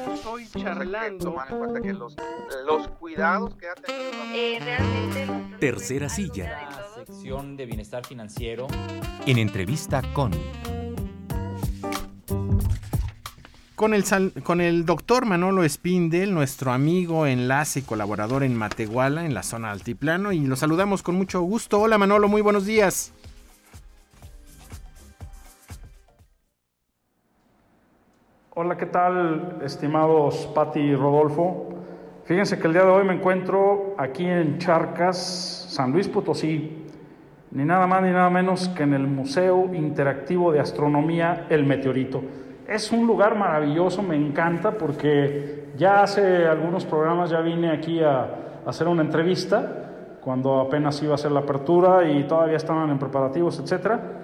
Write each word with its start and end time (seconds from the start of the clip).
Estamos 0.00 0.24
hoy 0.24 0.48
charlando. 0.48 1.24
Tomar 1.26 1.50
en 1.50 1.58
cuenta 1.58 1.80
que 1.82 1.92
los, 1.92 2.16
los 2.66 2.88
cuidados 2.88 3.54
que 3.56 3.68
ha 3.68 3.74
tenido. 3.74 4.10
Eh, 4.34 4.58
realmente. 4.58 5.56
Tercera 5.58 6.08
silla. 6.08 6.70
La 6.70 7.04
sección 7.04 7.56
de 7.58 7.66
bienestar 7.66 8.06
financiero. 8.06 8.66
En 9.26 9.36
entrevista 9.36 10.00
con. 10.14 10.32
Con 13.74 13.94
el, 13.94 14.04
con 14.42 14.60
el 14.60 14.86
doctor 14.86 15.26
Manolo 15.26 15.66
Spindel, 15.68 16.32
nuestro 16.32 16.72
amigo, 16.72 17.26
enlace 17.26 17.80
y 17.80 17.82
colaborador 17.82 18.42
en 18.42 18.54
Matehuala, 18.54 19.24
en 19.24 19.32
la 19.32 19.42
zona 19.42 19.70
altiplano, 19.70 20.32
y 20.32 20.40
lo 20.40 20.56
saludamos 20.56 21.02
con 21.02 21.14
mucho 21.14 21.40
gusto. 21.40 21.80
Hola 21.80 21.96
Manolo, 21.96 22.28
muy 22.28 22.42
buenos 22.42 22.66
días. 22.66 23.14
Hola, 28.62 28.76
¿qué 28.76 28.84
tal, 28.84 29.56
estimados 29.64 30.46
Pati 30.54 30.80
y 30.80 30.94
Rodolfo? 30.94 31.68
Fíjense 32.24 32.58
que 32.58 32.66
el 32.66 32.74
día 32.74 32.84
de 32.84 32.90
hoy 32.90 33.04
me 33.04 33.14
encuentro 33.14 33.94
aquí 33.96 34.26
en 34.26 34.58
Charcas, 34.58 35.16
San 35.70 35.92
Luis 35.92 36.08
Potosí, 36.08 36.86
ni 37.52 37.64
nada 37.64 37.86
más 37.86 38.02
ni 38.02 38.10
nada 38.10 38.28
menos 38.28 38.68
que 38.68 38.82
en 38.82 38.92
el 38.92 39.06
Museo 39.06 39.74
Interactivo 39.74 40.52
de 40.52 40.60
Astronomía 40.60 41.46
El 41.48 41.64
Meteorito. 41.64 42.20
Es 42.68 42.92
un 42.92 43.06
lugar 43.06 43.34
maravilloso, 43.34 44.02
me 44.02 44.16
encanta 44.16 44.72
porque 44.72 45.70
ya 45.78 46.02
hace 46.02 46.46
algunos 46.46 46.84
programas 46.84 47.30
ya 47.30 47.40
vine 47.40 47.70
aquí 47.70 48.02
a, 48.02 48.20
a 48.20 48.28
hacer 48.66 48.88
una 48.88 49.00
entrevista 49.00 50.18
cuando 50.20 50.60
apenas 50.60 51.02
iba 51.02 51.14
a 51.14 51.18
ser 51.18 51.32
la 51.32 51.40
apertura 51.40 52.06
y 52.06 52.24
todavía 52.24 52.58
estaban 52.58 52.90
en 52.90 52.98
preparativos, 52.98 53.58
etcétera. 53.58 54.19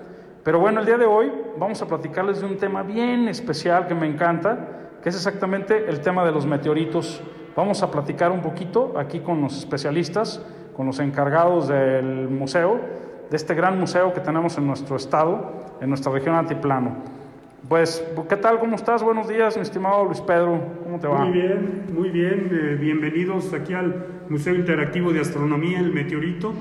Pero 0.47 0.61
bueno, 0.61 0.79
el 0.79 0.87
día 0.87 0.97
de 0.97 1.07
hoy 1.07 1.33
vamos 1.59 1.83
a 1.83 1.89
platicarles 1.89 2.41
de 2.41 2.47
un 2.47 2.57
tema 2.57 2.85
bien 2.85 3.27
especial 3.27 3.89
que 3.89 3.97
me 3.97 4.07
encanta, 4.07 4.93
que 5.03 5.09
es 5.09 5.17
exactamente 5.17 5.91
el 5.91 6.01
tema 6.01 6.25
de 6.25 6.31
los 6.31 6.47
meteoritos. 6.47 7.21
Vamos 7.57 7.83
a 7.83 7.91
platicar 7.91 8.31
un 8.31 8.43
poquito 8.43 8.95
aquí 8.97 9.19
con 9.19 9.41
los 9.43 9.59
especialistas, 9.59 10.41
con 10.77 10.87
los 10.87 11.01
encargados 11.01 11.67
del 11.67 12.29
museo, 12.29 12.79
de 13.29 13.37
este 13.37 13.57
gran 13.57 13.77
museo 13.81 14.15
que 14.15 14.21
tenemos 14.21 14.57
en 14.57 14.69
nuestro 14.69 14.95
estado, 14.95 15.51
en 15.81 15.89
nuestra 15.89 16.13
región 16.13 16.37
altiplano. 16.37 16.95
Pues, 17.69 18.07
¿qué 18.29 18.37
tal? 18.37 18.61
¿Cómo 18.61 18.77
estás? 18.77 19.03
Buenos 19.03 19.27
días, 19.27 19.57
mi 19.57 19.63
estimado 19.63 20.05
Luis 20.05 20.21
Pedro. 20.21 20.61
¿Cómo 20.85 21.01
te 21.01 21.09
va? 21.09 21.25
Muy 21.25 21.33
bien, 21.33 21.87
muy 21.93 22.11
bien. 22.11 22.51
Eh, 22.53 22.77
bienvenidos 22.81 23.53
aquí 23.53 23.75
al 23.75 24.07
Museo 24.29 24.55
Interactivo 24.55 25.13
de 25.13 25.19
Astronomía, 25.23 25.81
el 25.81 25.93
Meteorito. 25.93 26.53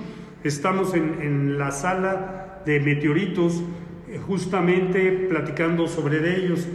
Estamos 0.43 0.95
en 0.95 1.59
la 1.59 1.69
sala 1.69 2.45
de 2.65 2.79
meteoritos, 2.79 3.61
eh, 4.09 4.19
justamente 4.25 5.11
platicando 5.29 5.87
sobre 5.87 6.37
ellos. 6.37 6.67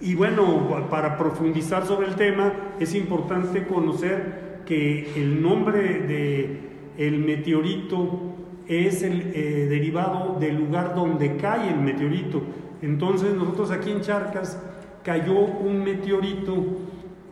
Y 0.00 0.14
bueno, 0.14 0.86
para 0.90 1.16
profundizar 1.16 1.86
sobre 1.86 2.08
el 2.08 2.16
tema, 2.16 2.52
es 2.80 2.94
importante 2.94 3.64
conocer 3.64 4.60
que 4.66 5.10
el 5.16 5.42
nombre 5.42 5.80
de 6.00 6.60
el 6.98 7.18
meteorito 7.18 8.34
es 8.66 9.02
el 9.02 9.32
eh, 9.34 9.66
derivado 9.68 10.38
del 10.38 10.56
lugar 10.56 10.94
donde 10.94 11.36
cae 11.36 11.70
el 11.70 11.80
meteorito. 11.80 12.42
Entonces 12.82 13.34
nosotros 13.34 13.70
aquí 13.70 13.90
en 13.90 14.00
Charcas 14.00 14.60
cayó 15.02 15.38
un 15.38 15.82
meteorito 15.84 16.64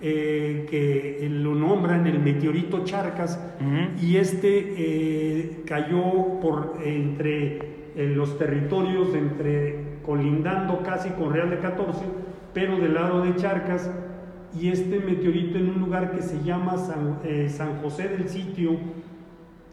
eh, 0.01 0.67
que 0.71 1.27
lo 1.31 1.55
nombran 1.55 2.07
el 2.07 2.21
meteorito 2.21 2.85
Charcas 2.85 3.39
y 4.01 4.17
este 4.17 5.63
cayó 5.67 6.41
por 6.41 6.79
entre 6.85 7.84
en 7.97 8.17
los 8.17 8.39
territorios 8.39 9.15
entre 9.15 9.99
colindando 10.05 10.83
casi 10.83 11.11
con 11.11 11.33
Real 11.33 11.51
de 11.51 11.59
14, 11.59 12.05
pero 12.53 12.79
del 12.79 12.95
lado 12.95 13.23
de 13.23 13.35
Charcas, 13.37 13.91
y 14.59 14.69
este 14.69 15.01
meteorito 15.01 15.59
en 15.59 15.71
un 15.71 15.81
lugar 15.81 16.13
que 16.13 16.23
se 16.23 16.43
llama 16.45 16.77
San, 16.77 17.19
eh, 17.25 17.49
San 17.49 17.81
José 17.83 18.09
del 18.09 18.29
Sitio, 18.29 18.77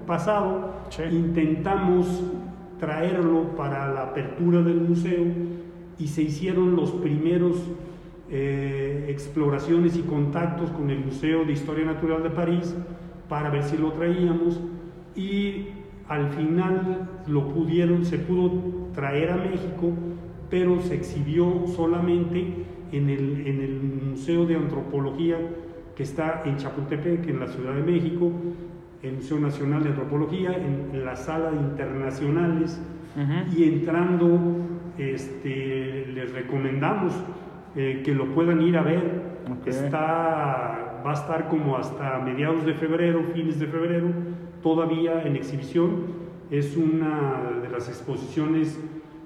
pasado 0.07 0.75
intentamos 1.11 2.25
traerlo 2.79 3.57
para 3.57 3.93
la 3.93 4.03
apertura 4.03 4.63
del 4.63 4.81
museo 4.81 5.25
y 5.99 6.09
se 6.09 6.23
hicieron 6.23 6.77
los 6.77 6.93
primeros 6.93 7.57
eh, 8.29 9.07
exploraciones 9.09 9.97
y 9.97 10.03
contactos 10.03 10.71
con 10.71 10.91
el 10.91 10.99
Museo 10.99 11.45
de 11.45 11.53
Historia 11.53 11.85
Natural 11.85 12.23
de 12.23 12.31
París 12.31 12.75
para 13.29 13.51
ver 13.51 13.63
si 13.63 13.77
lo 13.77 13.93
traíamos 13.93 14.61
y 15.15 15.69
al 16.09 16.29
final 16.31 17.09
lo 17.27 17.49
pudieron, 17.49 18.05
se 18.05 18.19
pudo 18.19 18.91
traer 18.95 19.31
a 19.31 19.37
México, 19.37 19.93
pero 20.49 20.81
se 20.81 20.95
exhibió 20.95 21.67
solamente 21.67 22.65
en 22.93 23.11
el, 23.11 23.47
en 23.47 23.61
el 23.61 23.81
Museo 24.11 24.47
de 24.47 24.57
Antropología 24.57 25.37
que 25.97 26.03
está 26.03 26.43
en 26.45 26.59
Chapultepec, 26.59 27.27
en 27.27 27.41
la 27.41 27.47
Ciudad 27.49 27.75
de 27.75 27.83
México, 27.83 28.31
el 29.03 29.15
Museo 29.15 29.39
Nacional 29.39 29.83
de 29.83 29.89
Antropología, 29.89 30.53
en, 30.53 31.05
la 31.05 31.17
sala 31.17 31.51
de 31.51 31.57
internacionales, 31.57 32.81
y 33.57 33.65
entrando, 33.65 34.39
este, 34.99 36.07
les 36.13 36.33
recomendamos 36.33 37.15
eh, 37.75 38.03
que 38.05 38.15
lo 38.15 38.27
puedan 38.35 38.61
ir 38.61 38.77
a 38.77 38.83
ver. 38.83 39.37
Está, 39.65 41.01
va 41.05 41.11
a 41.11 41.15
estar 41.15 41.49
como 41.49 41.79
hasta 41.79 42.19
mediados 42.19 42.67
de 42.67 42.75
febrero, 42.75 43.23
fines 43.33 43.59
de 43.59 43.67
febrero, 43.67 44.09
todavía 44.63 45.23
en 45.23 45.37
exhibición. 45.37 46.27
Es 46.51 46.77
una 46.77 47.61
de 47.63 47.69
las 47.69 47.89
exposiciones 47.89 48.79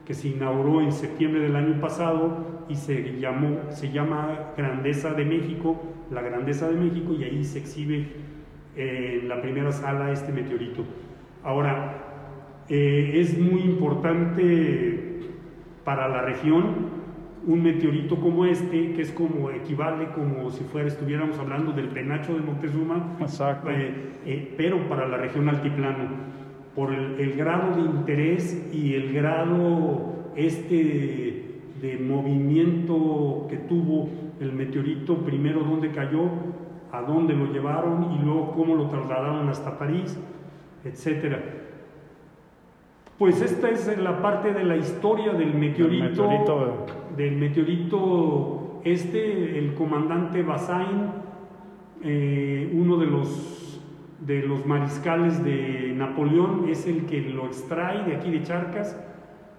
que 0.05 0.15
se 0.15 0.29
inauguró 0.29 0.81
en 0.81 0.93
septiembre 0.93 1.41
del 1.41 1.56
año 1.56 1.81
pasado 1.81 2.65
y 2.69 2.77
se, 2.77 3.19
llamó, 3.19 3.59
se 3.71 3.93
llama 3.93 4.53
Grandeza 4.56 5.12
de 5.12 5.25
México, 5.25 5.81
la 6.11 6.23
Grandeza 6.23 6.69
de 6.69 6.77
México, 6.77 7.12
y 7.12 7.25
ahí 7.25 7.44
se 7.44 7.59
exhibe 7.59 8.09
en 8.77 9.29
la 9.29 9.41
primera 9.43 9.73
sala 9.73 10.12
este 10.12 10.32
meteorito. 10.32 10.85
Ahora, 11.44 12.11
eh, 12.69 13.12
es 13.15 13.38
muy 13.38 13.62
importante 13.62 15.21
para 15.85 16.09
la 16.09 16.23
región 16.23 17.00
un 17.47 17.63
meteorito 17.63 18.17
como 18.17 18.45
este, 18.45 18.93
que 18.93 19.03
es 19.03 19.13
como 19.13 19.51
equivale 19.51 20.09
como 20.15 20.51
si 20.51 20.65
fuera, 20.65 20.89
estuviéramos 20.89 21.39
hablando 21.39 21.73
del 21.73 21.89
penacho 21.89 22.35
de 22.35 22.41
Montezuma, 22.41 23.17
eh, 23.69 23.95
eh, 24.27 24.55
pero 24.57 24.89
para 24.89 25.09
la 25.09 25.17
región 25.17 25.49
altiplano, 25.49 26.31
por 26.75 26.93
el, 26.93 27.33
grado 27.37 27.77
de 27.77 27.83
interés 27.83 28.71
y 28.73 28.95
el 28.95 29.13
grado 29.13 30.33
este 30.37 31.65
de, 31.81 31.99
movimiento 31.99 33.47
que 33.49 33.57
tuvo 33.57 34.09
el 34.41 34.53
meteorito, 34.53 35.17
primero 35.19 35.61
donde 35.61 35.91
cayó, 35.91 36.29
a 36.93 37.03
dónde 37.03 37.35
lo 37.35 37.53
llevaron 37.53 38.13
y 38.13 38.25
luego 38.25 38.53
cómo 38.53 38.75
lo 38.75 38.89
trasladaron 38.89 39.49
hasta 39.49 39.79
París, 39.79 40.19
etcétera. 40.85 41.43
Pues 43.20 43.43
esta 43.43 43.69
es 43.69 43.99
la 43.99 44.22
parte 44.22 44.55
de 44.55 44.64
la 44.64 44.78
historia 44.78 45.34
del 45.34 45.52
meteorito, 45.52 46.05
meteorito. 46.26 46.87
del 47.19 47.37
meteorito 47.37 48.81
este, 48.82 49.58
el 49.58 49.75
comandante 49.75 50.43
Bazaine, 50.43 51.02
eh, 52.02 52.70
uno 52.72 52.96
de 52.96 53.05
los, 53.05 53.78
de 54.26 54.40
los 54.40 54.64
mariscales 54.64 55.44
de 55.44 55.93
Napoleón, 55.94 56.70
es 56.70 56.87
el 56.87 57.05
que 57.05 57.20
lo 57.20 57.44
extrae 57.44 58.05
de 58.05 58.17
aquí 58.17 58.31
de 58.31 58.43
Charcas, 58.43 58.99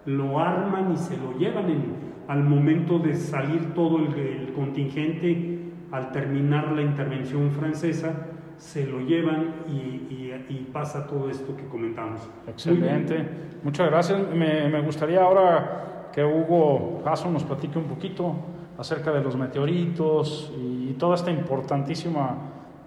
lo 0.07 0.39
arman 0.39 0.93
y 0.93 0.97
se 0.97 1.15
lo 1.17 1.37
llevan 1.37 1.69
en- 1.69 2.11
al 2.27 2.43
momento 2.43 2.97
de 2.97 3.13
salir 3.13 3.75
todo 3.75 3.99
el, 3.99 4.15
el 4.17 4.53
contingente, 4.53 5.59
al 5.91 6.11
terminar 6.11 6.71
la 6.71 6.81
intervención 6.81 7.51
francesa, 7.51 8.30
se 8.61 8.85
lo 8.85 8.99
llevan 9.01 9.55
y, 9.67 9.71
y- 10.13 10.45
y 10.49 10.69
pasa 10.71 11.07
todo 11.07 11.29
esto 11.29 11.57
que 11.57 11.65
comentamos. 11.67 12.21
Excelente. 12.47 13.25
Muchas 13.63 13.89
gracias. 13.89 14.19
Me, 14.33 14.69
me 14.69 14.81
gustaría 14.81 15.23
ahora 15.23 16.09
que 16.13 16.23
Hugo 16.23 17.01
Jasso 17.03 17.29
nos 17.31 17.43
platique 17.43 17.79
un 17.79 17.85
poquito 17.85 18.35
acerca 18.77 19.11
de 19.11 19.21
los 19.23 19.35
meteoritos 19.35 20.53
y 20.57 20.93
toda 20.99 21.15
esta 21.15 21.31
importantísima, 21.31 22.37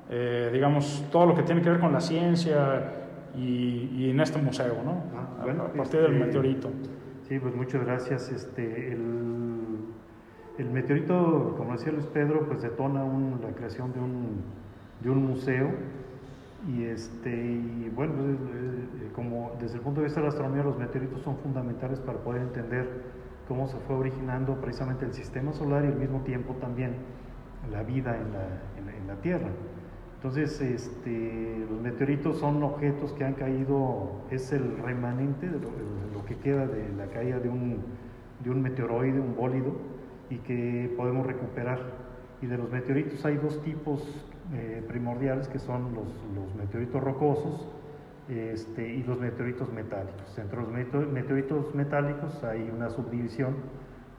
eh, 0.08 0.50
digamos, 0.52 1.04
todo 1.10 1.26
lo 1.26 1.34
que 1.34 1.42
tiene 1.42 1.60
que 1.60 1.70
ver 1.70 1.80
con 1.80 1.92
la 1.92 2.00
ciencia 2.00 2.92
y, 3.36 3.90
y 3.96 4.10
en 4.10 4.20
este 4.20 4.40
museo, 4.40 4.76
¿no? 4.84 5.02
Ah, 5.16 5.40
A- 5.40 5.44
bueno, 5.44 5.64
a 5.64 5.72
partir 5.72 6.00
del 6.02 6.12
este, 6.14 6.24
meteorito. 6.26 6.70
Sí, 7.28 7.38
pues 7.40 7.54
muchas 7.54 7.84
gracias. 7.84 8.30
Este, 8.30 8.92
el, 8.92 9.02
el 10.58 10.70
meteorito, 10.70 11.54
como 11.56 11.72
decía 11.72 11.92
Luis 11.92 12.06
Pedro, 12.06 12.46
pues 12.46 12.62
detona 12.62 13.02
un- 13.02 13.40
la 13.42 13.50
creación 13.54 13.92
de 13.92 13.98
un, 14.00 14.42
de 15.04 15.10
un 15.10 15.26
museo. 15.26 15.70
Y, 16.66 16.84
este, 16.84 17.30
y 17.30 17.90
bueno, 17.94 18.14
pues, 18.14 18.26
eh, 18.30 19.10
como 19.14 19.52
desde 19.60 19.74
el 19.76 19.82
punto 19.82 20.00
de 20.00 20.06
vista 20.06 20.20
de 20.20 20.24
la 20.24 20.30
astronomía, 20.30 20.62
los 20.62 20.78
meteoritos 20.78 21.20
son 21.20 21.36
fundamentales 21.36 22.00
para 22.00 22.18
poder 22.18 22.40
entender 22.42 22.88
cómo 23.46 23.68
se 23.68 23.76
fue 23.86 23.96
originando 23.96 24.54
precisamente 24.60 25.04
el 25.04 25.12
sistema 25.12 25.52
solar 25.52 25.84
y 25.84 25.88
al 25.88 25.96
mismo 25.96 26.20
tiempo 26.22 26.54
también 26.54 26.94
la 27.70 27.82
vida 27.82 28.16
en 28.16 28.32
la, 28.32 28.44
en 28.78 28.86
la- 28.86 28.96
en 28.96 29.06
la 29.06 29.14
Tierra. 29.16 29.48
Entonces, 30.16 30.58
este, 30.62 31.66
los 31.70 31.82
meteoritos 31.82 32.38
son 32.38 32.62
objetos 32.62 33.12
que 33.12 33.24
han 33.24 33.34
caído, 33.34 34.10
es 34.30 34.52
el 34.52 34.78
remanente 34.78 35.46
de 35.46 35.52
lo, 35.60 35.68
de 35.68 36.14
lo 36.14 36.24
que 36.24 36.36
queda 36.36 36.66
de 36.66 36.88
la 36.96 37.06
caída 37.08 37.38
de 37.40 37.50
un, 37.50 37.76
de 38.42 38.50
un 38.50 38.62
meteoroide, 38.62 39.20
un 39.20 39.36
bólido, 39.36 39.72
y 40.30 40.36
que 40.38 40.90
podemos 40.96 41.26
recuperar. 41.26 41.78
Y 42.40 42.46
de 42.46 42.56
los 42.56 42.70
meteoritos 42.72 43.22
hay 43.26 43.36
dos 43.36 43.62
tipos 43.62 44.02
eh, 44.52 44.84
primordiales, 44.86 45.48
que 45.48 45.58
son 45.58 45.94
los, 45.94 46.06
meteoritos 46.56 47.02
rocosos 47.02 47.66
este, 48.28 48.88
y 48.94 49.02
los 49.02 49.20
meteoritos 49.20 49.72
metálicos. 49.72 50.38
Entre 50.38 50.60
los 50.60 50.68
meteor- 50.68 51.08
meteoritos 51.10 51.74
metálicos 51.74 52.42
hay 52.44 52.70
una 52.74 52.90
subdivisión 52.90 53.54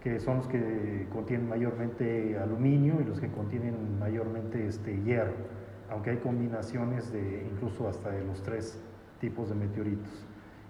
que 0.04 0.20
son 0.20 0.38
los 0.38 0.48
que 0.48 1.08
contienen 1.12 1.50
mayormente 1.50 2.38
aluminio 2.38 2.96
y 3.02 3.06
los 3.06 3.20
que 3.20 3.30
contienen 3.30 4.00
mayormente 4.00 4.68
este, 4.68 5.02
hierro, 5.02 5.34
aunque 5.90 6.12
hay 6.12 6.18
combinaciones 6.18 7.12
de 7.12 7.48
incluso 7.52 7.88
hasta 7.88 8.12
de 8.12 8.24
los 8.24 8.42
tres 8.44 8.80
tipos 9.20 9.50
de 9.50 9.56
meteoritos. 9.56 10.26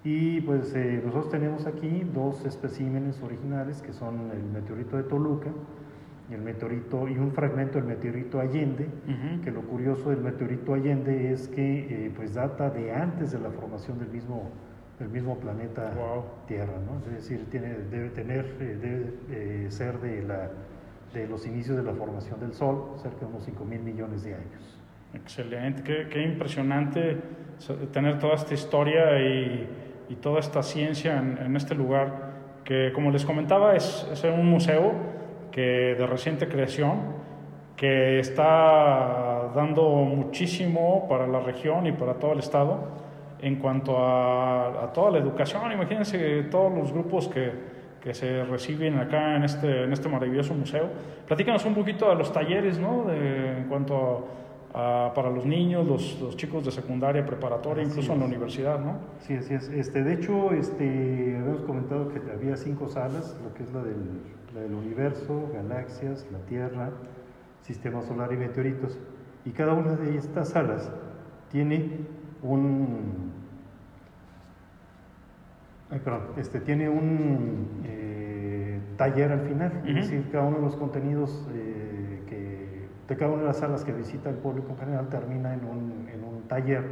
Y 0.06 0.40
pues 0.42 0.74
eh, 0.76 1.02
nosotros 1.04 1.32
tenemos 1.32 1.66
aquí 1.66 2.08
dos 2.14 2.46
especímenes 2.46 3.22
originales 3.24 3.82
que 3.82 3.92
son 3.92 4.30
el 4.32 4.44
meteorito 4.44 4.96
de 4.98 5.04
Toluca 5.04 5.50
el 6.32 6.42
meteorito 6.42 7.08
y 7.08 7.18
un 7.18 7.32
fragmento 7.32 7.78
del 7.78 7.88
meteorito 7.88 8.40
Allende, 8.40 8.86
Ujú. 9.08 9.42
que 9.44 9.52
lo 9.52 9.62
curioso 9.62 10.10
del 10.10 10.22
meteorito 10.22 10.74
Allende 10.74 11.32
es 11.32 11.48
que 11.48 12.06
eh, 12.08 12.12
pues 12.16 12.34
data 12.34 12.70
de 12.70 12.92
antes 12.94 13.32
de 13.32 13.40
la 13.40 13.50
formación 13.52 14.00
del 14.00 14.10
mismo 14.10 14.50
del 15.00 15.10
mismo 15.10 15.38
planeta 15.38 15.92
Wow. 15.94 16.24
Tierra, 16.48 16.72
¿no? 16.86 17.06
Es 17.12 17.24
decir, 17.24 17.46
tiene, 17.52 17.68
debe 17.92 18.10
tener, 18.12 18.46
eh, 18.62 18.78
debe 18.82 19.14
eh, 19.30 19.66
ser 19.70 20.00
de, 20.00 20.24
la, 20.24 20.50
de 21.14 21.28
los 21.28 21.46
inicios 21.46 21.76
de 21.76 21.84
la 21.84 21.92
formación 21.94 22.40
del 22.40 22.54
Sol, 22.54 22.94
cerca 23.02 23.20
de 23.20 23.26
unos 23.26 23.44
5 23.44 23.66
mil 23.66 23.82
millones 23.82 24.24
de 24.24 24.36
años. 24.36 24.80
Excelente, 25.14 25.84
qué, 25.84 26.08
qué 26.10 26.24
impresionante 26.24 27.18
tener 27.92 28.20
toda 28.20 28.36
esta 28.36 28.54
historia 28.54 29.20
y, 29.20 29.68
y 30.08 30.16
toda 30.16 30.40
esta 30.40 30.64
ciencia 30.64 31.18
en, 31.20 31.40
en 31.40 31.56
este 31.58 31.76
lugar, 31.76 32.32
que 32.64 32.94
como 32.94 33.12
les 33.12 33.26
comentaba 33.26 33.76
es, 33.76 34.08
es 34.14 34.24
un 34.24 34.46
museo 34.50 34.94
que 35.56 35.96
de 35.98 36.06
reciente 36.06 36.50
creación, 36.50 37.00
que 37.78 38.20
está 38.20 39.52
dando 39.56 39.84
muchísimo 39.90 41.08
para 41.08 41.28
la 41.28 41.40
región 41.40 41.88
y 41.88 41.94
para 41.94 42.16
todo 42.16 42.34
el 42.34 42.40
estado 42.40 42.90
en 43.42 43.56
cuanto 43.56 43.98
a, 43.98 44.84
a 44.84 44.92
toda 44.92 45.12
la 45.12 45.20
educación. 45.20 45.72
Imagínense 45.72 46.44
todos 46.52 46.74
los 46.74 46.92
grupos 46.92 47.30
que, 47.30 47.54
que 48.04 48.14
se 48.14 48.44
reciben 48.44 49.00
acá 49.00 49.38
en 49.38 49.46
este, 49.46 49.86
en 49.86 49.94
este 49.94 50.10
maravilloso 50.10 50.54
museo. 50.54 50.90
Platícanos 51.26 51.64
un 51.64 51.74
poquito 51.74 52.10
de 52.10 52.16
los 52.16 52.34
talleres, 52.34 52.78
¿no? 52.78 53.06
De, 53.06 53.60
en 53.60 53.64
cuanto 53.70 53.96
a, 53.96 54.45
a- 54.76 55.14
para 55.16 55.30
los 55.30 55.46
niños, 55.46 55.88
los, 55.88 56.20
los 56.22 56.36
chicos 56.36 56.66
de 56.66 56.72
secundaria, 56.72 57.26
preparatoria, 57.26 57.84
Así 57.84 57.92
incluso 57.92 58.14
en 58.14 58.20
la 58.20 58.26
universidad, 58.26 58.80
¿no? 58.80 58.98
Sí, 59.20 59.34
así 59.36 59.54
es. 59.54 59.70
Este, 59.70 60.04
de 60.04 60.14
hecho, 60.14 60.52
este, 60.52 61.38
habíamos 61.40 61.62
comentado 61.62 62.10
que 62.10 62.20
había 62.32 62.58
cinco 62.58 62.90
salas, 62.90 63.38
lo 63.44 63.54
que 63.54 63.64
es 63.64 63.72
la 63.74 63.82
del, 63.84 63.96
la 64.54 64.62
del 64.62 64.74
universo, 64.74 65.50
galaxias, 65.54 66.28
la 66.32 66.40
Tierra, 66.40 66.90
sistema 67.62 68.02
solar 68.02 68.34
y 68.34 68.38
meteoritos. 68.38 69.00
Y 69.46 69.52
cada 69.52 69.74
una 69.74 69.96
de 69.96 70.18
estas 70.18 70.50
salas 70.50 70.92
tiene 71.52 72.00
un, 72.44 73.32
ay, 75.90 76.00
perdón, 76.04 76.22
este, 76.38 76.60
tiene 76.60 76.90
un 76.90 77.68
eh, 77.86 78.80
taller 78.98 79.32
al 79.32 79.42
final, 79.42 79.72
es 79.86 79.96
decir, 79.96 80.26
cada 80.32 80.46
uno 80.46 80.58
de 80.58 80.64
los 80.64 80.76
contenidos 80.76 81.48
eh, 81.54 81.75
de 83.08 83.16
cada 83.18 83.32
una 83.32 83.42
de 83.42 83.48
las 83.48 83.58
salas 83.58 83.84
que 83.84 83.92
visita 83.92 84.30
el 84.30 84.36
público 84.38 84.70
en 84.72 84.78
general 84.78 85.10
termina 85.10 85.54
en 85.54 85.66
un, 85.66 86.10
en 86.12 86.24
un 86.24 86.44
taller, 86.48 86.84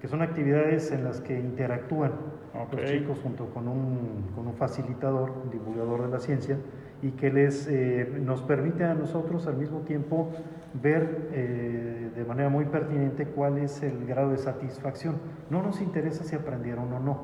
que 0.00 0.08
son 0.08 0.20
actividades 0.22 0.92
en 0.92 1.04
las 1.04 1.20
que 1.20 1.38
interactúan 1.38 2.12
Ok. 2.54 2.74
los 2.74 2.84
chicos 2.84 3.18
junto 3.22 3.46
con 3.46 3.66
un, 3.66 4.26
con 4.34 4.46
un 4.46 4.54
facilitador, 4.54 5.30
un 5.44 5.50
divulgador 5.50 6.02
de 6.04 6.08
la 6.08 6.20
ciencia, 6.20 6.56
y 7.02 7.10
que 7.12 7.32
les, 7.32 7.66
eh, 7.68 8.08
nos 8.22 8.42
permite 8.42 8.84
a 8.84 8.94
nosotros 8.94 9.46
al 9.46 9.56
mismo 9.56 9.80
tiempo 9.80 10.30
ver 10.74 11.28
eh, 11.32 12.10
de 12.14 12.24
manera 12.24 12.48
muy 12.48 12.64
pertinente 12.66 13.26
cuál 13.26 13.58
es 13.58 13.82
el 13.82 14.06
grado 14.06 14.30
de 14.30 14.38
satisfacción. 14.38 15.16
No 15.50 15.62
nos 15.62 15.80
interesa 15.80 16.22
si 16.24 16.36
aprendieron 16.36 16.92
o 16.92 17.00
no 17.00 17.20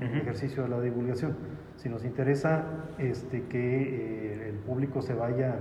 el 0.00 0.08
Ujú. 0.08 0.16
ejercicio 0.16 0.64
de 0.64 0.68
la 0.70 0.80
divulgación, 0.80 1.36
si 1.76 1.88
nos 1.88 2.04
interesa 2.04 2.64
este, 2.98 3.42
que 3.44 3.82
eh, 3.82 4.48
el 4.48 4.56
público 4.56 5.00
se 5.00 5.14
vaya, 5.14 5.56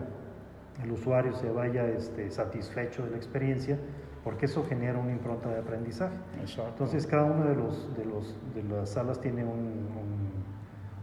el 0.83 0.91
usuario 0.91 1.33
se 1.33 1.49
vaya 1.49 1.87
este, 1.87 2.29
satisfecho 2.31 3.03
de 3.03 3.11
la 3.11 3.17
experiencia, 3.17 3.77
porque 4.23 4.45
eso 4.45 4.63
genera 4.67 4.99
una 4.99 5.11
impronta 5.11 5.49
de 5.49 5.59
aprendizaje. 5.59 6.15
Exacto. 6.41 6.69
Entonces 6.69 7.07
cada 7.07 7.23
una 7.25 7.45
de, 7.45 7.55
los, 7.55 7.95
de, 7.97 8.05
los, 8.05 8.35
de 8.55 8.63
las 8.63 8.89
salas 8.91 9.19
tiene 9.21 9.43
un, 9.43 9.49
un- 9.59 10.41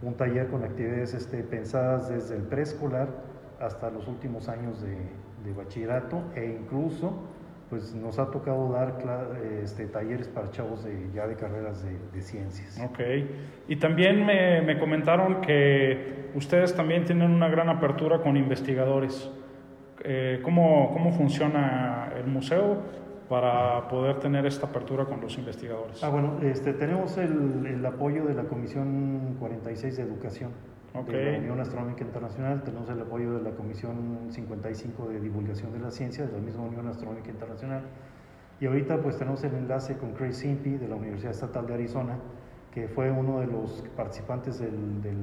un 0.01 0.13
taller 0.13 0.47
con 0.47 0.63
actividades 0.63 1.13
este, 1.13 1.43
pensadas 1.43 2.07
desde 2.07 2.37
el 2.37 2.43
preescolar 2.43 3.09
hasta 3.59 3.89
los 3.89 4.07
últimos 4.07 4.47
años 4.47 4.81
de, 4.81 4.95
de 5.43 5.53
bachillerato 5.53 6.21
e 6.35 6.45
incluso 6.61 7.13
pues 7.69 7.93
nos 7.93 8.17
ha 8.17 8.31
tocado 8.31 8.71
dar 8.71 8.95
este, 9.61 9.85
talleres 9.87 10.27
para 10.29 10.49
chavos 10.51 10.85
de, 10.85 11.09
ya 11.13 11.27
de 11.27 11.35
carreras 11.35 11.83
de, 11.83 11.97
de 12.13 12.21
ciencias. 12.21 12.79
Ok. 12.83 12.99
Y 13.67 13.75
también 13.75 14.25
me, 14.25 14.61
me 14.61 14.79
comentaron 14.79 15.41
que 15.41 16.31
ustedes 16.33 16.73
también 16.73 17.03
tienen 17.05 17.29
una 17.29 17.47
gran 17.49 17.69
apertura 17.69 18.21
con 18.21 18.37
investigadores. 18.37 19.29
Eh, 20.03 20.39
¿cómo, 20.43 20.91
¿Cómo 20.93 21.11
funciona 21.11 22.11
el 22.17 22.27
museo 22.27 22.77
para 23.27 23.87
poder 23.89 24.19
tener 24.19 24.45
esta 24.45 24.67
apertura 24.67 25.05
con 25.05 25.21
los 25.21 25.37
investigadores? 25.37 26.03
Ah, 26.03 26.09
bueno, 26.09 26.37
este, 26.41 26.73
tenemos 26.73 27.17
el, 27.17 27.65
el 27.65 27.85
apoyo 27.85 28.25
de 28.25 28.33
la 28.33 28.43
Comisión 28.43 29.35
46 29.39 29.97
de 29.97 30.03
Educación 30.03 30.51
Ok. 30.95 31.07
de 31.09 31.31
la 31.33 31.37
Unión 31.39 31.59
Astronómica 31.59 32.03
Internacional, 32.03 32.63
tenemos 32.63 32.89
el 32.89 32.99
apoyo 33.01 33.33
de 33.33 33.43
la 33.43 33.55
Comisión 33.55 34.27
55 34.29 35.09
de 35.09 35.19
Divulgación 35.19 35.71
de 35.73 35.79
la 35.79 35.91
Ciencia 35.91 36.25
de 36.25 36.31
la 36.31 36.39
misma 36.39 36.63
Unión 36.63 36.87
Astronómica 36.87 37.29
Internacional 37.29 37.83
y 38.59 38.65
ahorita 38.65 38.97
pues 38.97 39.17
tenemos 39.17 39.43
el 39.43 39.53
enlace 39.53 39.97
con 39.97 40.13
Craig 40.13 40.33
Simpi 40.33 40.71
de 40.71 40.87
la 40.87 40.95
Universidad 40.95 41.31
Estatal 41.31 41.67
de 41.67 41.75
Arizona, 41.75 42.17
que 42.79 42.87
fue 42.87 43.11
uno 43.11 43.39
de 43.39 43.47
los 43.47 43.83
participantes 43.95 44.59
del, 44.59 45.01
del 45.01 45.17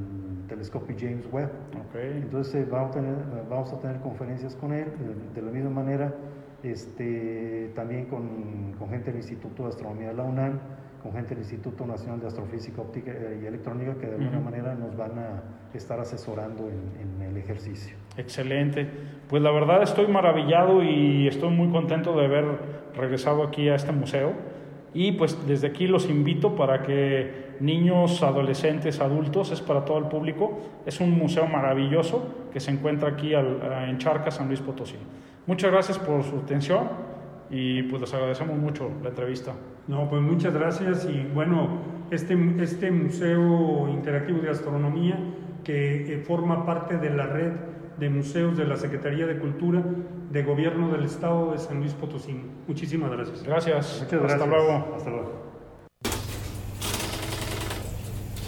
telescopio 0.49 0.95
James 0.99 1.27
Webb. 1.33 1.51
Ok. 1.89 1.95
Entonces 2.23 2.55
eh, 2.55 2.69
vamos, 2.71 2.91
a 2.91 3.01
tener, 3.01 3.15
vamos 3.49 3.73
a 3.73 3.81
tener 3.81 4.01
conferencias 4.01 4.55
con 4.57 4.73
él. 4.73 4.87
eh, 4.89 5.15
De 5.35 5.43
la 5.43 5.51
misma 5.51 5.71
manera, 5.71 6.13
este, 6.63 7.71
también 7.75 8.07
con, 8.07 8.75
con 8.79 8.91
gente 8.91 9.07
del 9.11 9.17
Instituto 9.17 9.63
de 9.65 9.69
Astronomía 9.71 10.09
de 10.09 10.15
la 10.15 10.25
UNAM, 10.25 10.59
con 11.03 11.13
gente 11.13 11.31
del 11.31 11.39
Instituto 11.39 11.87
Nacional 11.87 12.21
de 12.21 12.27
Astrofísica 12.27 12.83
Óptica 12.83 13.13
y 13.41 13.47
Electrónica 13.47 13.95
que 13.95 14.07
de 14.07 14.15
alguna 14.17 14.39
Ujú. 14.39 14.45
manera 14.45 14.75
nos 14.75 14.97
van 14.97 15.19
a 15.19 15.43
estar 15.73 15.99
asesorando 16.01 16.69
en, 16.69 17.21
en 17.23 17.23
el 17.31 17.37
ejercicio. 17.37 17.97
Excelente. 18.17 18.89
Pues 19.29 19.43
la 19.43 19.51
verdad 19.51 19.83
estoy 19.83 20.07
maravillado 20.09 20.83
y 20.83 21.27
estoy 21.29 21.51
muy 21.51 21.71
contento 21.71 22.17
de 22.17 22.27
haber 22.27 22.45
regresado 22.97 23.43
aquí 23.45 23.69
a 23.69 23.75
este 23.77 23.93
museo. 23.93 24.33
Y 24.95 25.13
pues 25.13 25.37
desde 25.47 25.69
aquí 25.69 25.87
los 25.87 26.09
invito 26.09 26.57
para 26.57 26.83
que 26.83 27.57
niños, 27.61 28.23
adolescentes, 28.23 29.01
adultos, 29.01 29.51
es 29.51 29.61
para 29.61 29.85
todo 29.85 29.99
el 29.99 30.07
público. 30.07 30.59
Es 30.87 31.01
un 31.01 31.11
museo 31.11 31.47
maravilloso 31.47 32.47
que 32.53 32.61
se 32.61 32.71
encuentra 32.71 33.11
aquí 33.11 33.35
en 33.35 33.99
Charcas, 33.99 34.35
San 34.35 34.49
Luis 34.49 34.61
Potosí. 34.61 34.97
Muchas 35.47 35.71
gracias 35.71 35.99
por 35.99 36.25
su 36.25 36.37
atención 36.37 36.89
y 37.51 37.83
pues 37.85 38.01
les 38.01 38.13
agradecemos 38.15 38.59
mucho 38.59 38.91
la 39.03 39.11
entrevista. 39.11 39.53
No, 39.87 40.09
pues 40.09 40.21
muchas 40.23 40.53
gracias 40.53 41.07
y 41.09 41.29
bueno, 41.33 41.69
este, 42.11 42.37
este 42.61 42.91
Museo 42.91 43.89
Interactivo 43.89 44.41
de 44.41 44.51
Astronomía 44.51 45.19
que 45.63 46.15
eh, 46.15 46.19
forma 46.19 46.65
parte 46.67 46.97
de 46.99 47.11
la 47.11 47.27
red 47.27 47.53
de 47.99 48.11
museos 48.11 48.57
de 48.57 48.67
la 48.67 48.77
Secretaría 48.77 49.27
de 49.27 49.39
Cultura 49.39 49.83
de 50.37 50.43
Gobierno 50.43 50.91
del 50.91 51.05
Estado 51.05 51.53
de 51.53 51.59
San 51.59 51.79
Luis 51.79 51.95
Potosí. 51.95 52.39
Muchísimas 52.69 53.11
gracias. 53.11 53.43
Gracias. 53.43 54.01
Muchas 54.03 54.21
gracias. 54.21 54.43
Hasta 54.43 54.47
luego. 54.47 54.95
Hasta 54.95 55.11
luego. 55.11 55.46